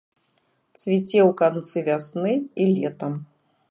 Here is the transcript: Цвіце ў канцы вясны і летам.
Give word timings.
Цвіце 0.79 1.19
ў 1.25 1.29
канцы 1.43 1.77
вясны 1.91 2.33
і 2.39 2.63
летам. 2.75 3.13